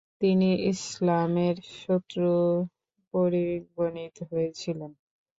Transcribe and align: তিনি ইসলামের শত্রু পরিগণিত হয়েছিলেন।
তিনি 0.21 0.49
ইসলামের 0.71 1.55
শত্রু 1.79 2.29
পরিগণিত 3.13 4.15
হয়েছিলেন। 4.29 4.91